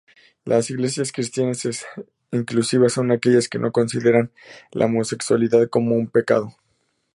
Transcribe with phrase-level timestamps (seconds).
[0.45, 1.85] Las Iglesias cristianas
[2.31, 4.31] inclusivas son aquellas que no consideran
[4.71, 6.55] la homosexualidad como un pecado.